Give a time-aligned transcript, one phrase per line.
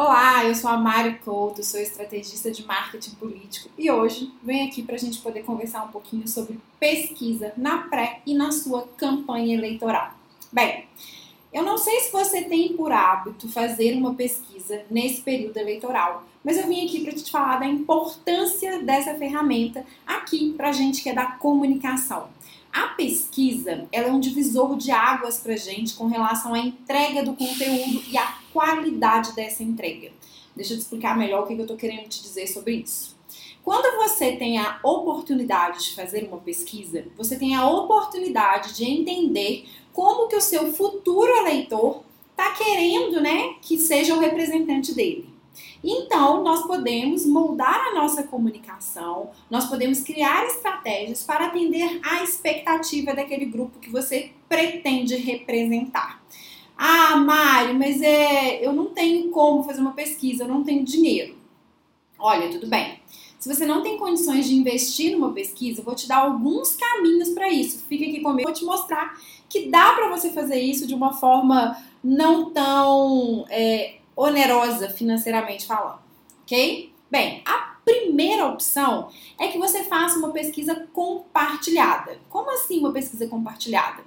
[0.00, 4.80] Olá, eu sou a Mari Couto, sou estrategista de marketing político e hoje venho aqui
[4.80, 9.56] para a gente poder conversar um pouquinho sobre pesquisa na pré e na sua campanha
[9.56, 10.12] eleitoral.
[10.52, 10.84] Bem,
[11.52, 16.56] eu não sei se você tem por hábito fazer uma pesquisa nesse período eleitoral, mas
[16.56, 21.08] eu vim aqui para te falar da importância dessa ferramenta aqui para a gente que
[21.08, 22.28] é da comunicação.
[22.72, 27.32] A pesquisa ela é um divisor de águas para gente com relação à entrega do
[27.32, 30.10] conteúdo e à qualidade dessa entrega.
[30.54, 33.16] Deixa eu te explicar melhor o que eu estou querendo te dizer sobre isso.
[33.62, 39.68] Quando você tem a oportunidade de fazer uma pesquisa, você tem a oportunidade de entender
[39.92, 45.28] como que o seu futuro eleitor está querendo, né, que seja o representante dele.
[45.82, 53.14] Então, nós podemos moldar a nossa comunicação, nós podemos criar estratégias para atender à expectativa
[53.14, 56.17] daquele grupo que você pretende representar.
[56.78, 61.36] Ah, Mário, mas é, eu não tenho como fazer uma pesquisa, eu não tenho dinheiro.
[62.16, 63.00] Olha, tudo bem.
[63.38, 67.30] Se você não tem condições de investir numa pesquisa, eu vou te dar alguns caminhos
[67.30, 67.84] para isso.
[67.88, 71.76] Fica aqui comigo, vou te mostrar que dá para você fazer isso de uma forma
[72.02, 76.00] não tão é, onerosa financeiramente falando,
[76.42, 76.92] ok?
[77.10, 79.08] Bem, a primeira opção
[79.38, 82.20] é que você faça uma pesquisa compartilhada.
[82.28, 84.02] Como assim uma pesquisa compartilhada?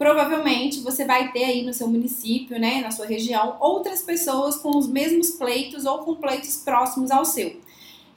[0.00, 4.74] Provavelmente você vai ter aí no seu município, né, na sua região, outras pessoas com
[4.78, 7.60] os mesmos pleitos ou com pleitos próximos ao seu.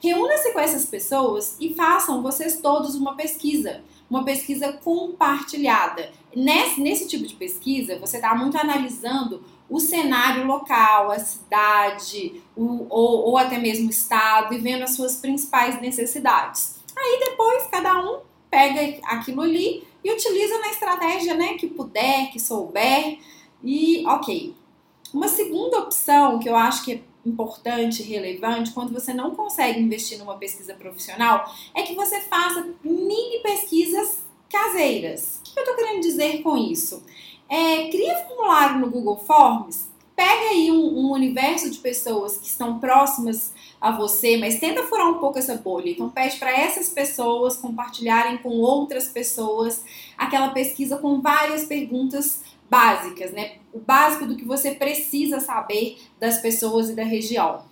[0.02, 6.10] Reúna-se com essas pessoas e façam vocês todos uma pesquisa, uma pesquisa compartilhada.
[6.34, 12.86] Nesse, nesse tipo de pesquisa, você está muito analisando o cenário local, a cidade, o,
[12.88, 16.76] ou, ou até mesmo o estado, e vendo as suas principais necessidades.
[16.96, 22.38] Aí depois cada um pega aquilo ali e utiliza na estratégia né, que puder, que
[22.38, 23.18] souber.
[23.62, 24.54] E ok.
[25.12, 30.18] Uma segunda opção que eu acho que é importante relevante quando você não consegue investir
[30.18, 34.18] numa pesquisa profissional é que você faça mini pesquisas
[34.50, 35.40] caseiras.
[35.40, 37.02] O que eu estou querendo dizer com isso?
[37.48, 42.78] É, cria formulário no Google Forms, pega aí um, um, universo de pessoas que estão
[42.78, 43.52] próximas
[43.84, 45.90] a você, mas tenta furar um pouco essa bolha.
[45.90, 49.84] Então pede para essas pessoas compartilharem com outras pessoas
[50.16, 53.58] aquela pesquisa com várias perguntas básicas, né?
[53.74, 57.62] O básico do que você precisa saber das pessoas e da região.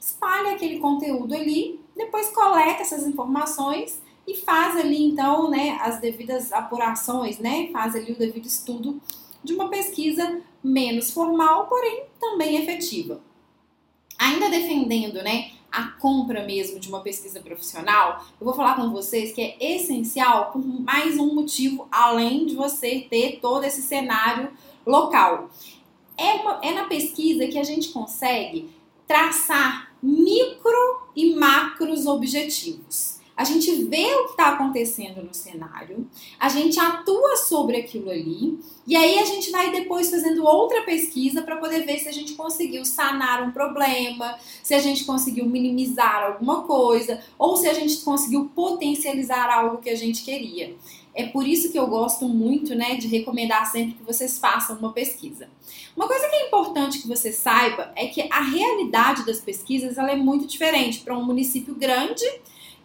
[0.00, 6.52] Espalhe aquele conteúdo ali, depois coleta essas informações e faz ali então, né, as devidas
[6.52, 9.00] apurações, né, faz ali o devido estudo
[9.44, 13.20] de uma pesquisa menos formal, porém também efetiva.
[14.20, 19.32] Ainda defendendo, né, a compra mesmo de uma pesquisa profissional, eu vou falar com vocês
[19.32, 24.50] que é essencial por mais um motivo além de você ter todo esse cenário
[24.86, 25.48] local.
[26.18, 28.68] É, uma, é na pesquisa que a gente consegue
[29.08, 36.06] traçar micro e macros objetivos a gente vê o que está acontecendo no cenário,
[36.38, 41.40] a gente atua sobre aquilo ali, e aí a gente vai depois fazendo outra pesquisa
[41.40, 46.22] para poder ver se a gente conseguiu sanar um problema, se a gente conseguiu minimizar
[46.22, 50.76] alguma coisa, ou se a gente conseguiu potencializar algo que a gente queria.
[51.14, 54.92] É por isso que eu gosto muito, né, de recomendar sempre que vocês façam uma
[54.92, 55.48] pesquisa.
[55.96, 60.10] Uma coisa que é importante que você saiba é que a realidade das pesquisas ela
[60.10, 62.26] é muito diferente para um município grande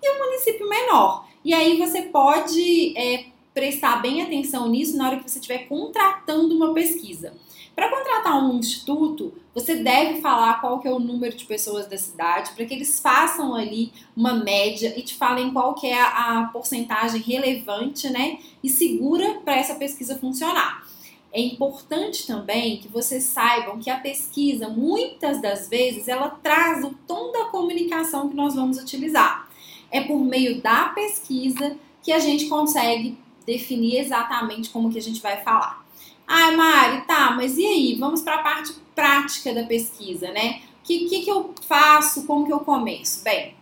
[0.06, 1.28] e um município menor.
[1.44, 6.56] E aí você pode é, prestar bem atenção nisso na hora que você estiver contratando
[6.56, 7.34] uma pesquisa.
[7.76, 11.98] Para contratar um instituto, você deve falar qual que é o número de pessoas da
[11.98, 16.50] cidade, para que eles façam ali uma média e te falem qual que é a,
[16.54, 20.88] porcentagem relevante, né, e segura para essa pesquisa funcionar.
[21.34, 26.96] É importante também que vocês saibam que a pesquisa, muitas das vezes, ela traz o
[27.06, 29.45] tom da comunicação que nós vamos utilizar
[29.96, 35.22] é por meio da pesquisa que a gente consegue definir exatamente como que a gente
[35.22, 35.86] vai falar.
[36.28, 37.96] Ai, Mari, tá, mas e aí?
[37.96, 40.62] Vamos para a parte prática da pesquisa, né?
[40.82, 42.26] O que, que, que eu faço?
[42.26, 43.24] Como que eu começo?
[43.24, 43.56] Bem,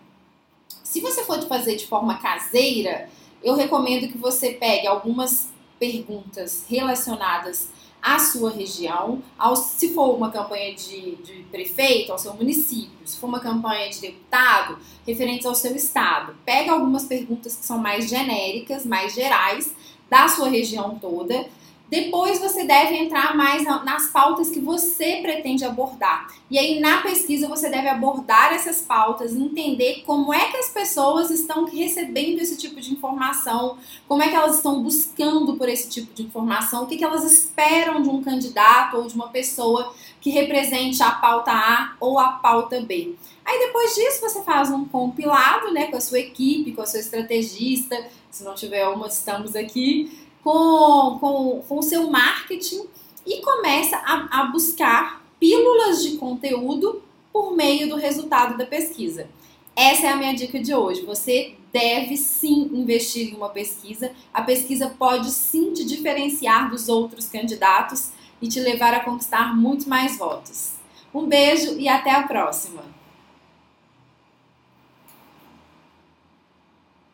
[0.84, 3.10] se você for fazer de forma caseira,
[3.44, 7.70] eu recomendo que você pegue algumas perguntas relacionadas
[8.04, 13.18] à sua região, ao, se for uma campanha de, de prefeito, ao seu município, se
[13.18, 14.78] for uma campanha de deputado,
[15.08, 16.36] referentes ao seu estado.
[16.44, 19.74] Pega algumas perguntas que são mais genéricas, mais gerais,
[20.10, 21.48] da sua região toda.
[21.94, 26.26] Depois você deve entrar mais nas pautas que você pretende abordar.
[26.50, 31.30] E aí na pesquisa você deve abordar essas pautas, entender como é que as pessoas
[31.30, 36.12] estão recebendo esse tipo de informação, como é que elas estão buscando por esse tipo
[36.16, 40.32] de informação, o que, que elas esperam de um candidato ou de uma pessoa que
[40.32, 43.14] represente a pauta A ou a pauta B.
[43.46, 47.02] Aí depois disso você faz um compilado, né, com a sua equipe, com a sua
[47.02, 52.86] estrategista, se não tiver uma, estamos aqui, com, com, com o seu marketing
[53.26, 57.02] e começa a, a buscar pílulas de conteúdo
[57.32, 59.28] por meio do resultado da pesquisa.
[59.76, 61.06] Essa é a minha dica de hoje.
[61.06, 64.12] Você deve sim investir em uma pesquisa.
[64.34, 68.12] A pesquisa pode sim te diferenciar dos outros candidatos
[68.42, 70.74] e te levar a conquistar muito mais votos.
[71.14, 73.03] Um beijo e até a próxima!